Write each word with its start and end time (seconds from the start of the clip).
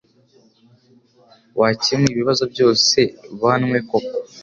Wakemuye 1.59 2.11
ibibazo 2.13 2.43
byose 2.53 2.99
banwe 3.41 3.77
koko? 3.89 4.17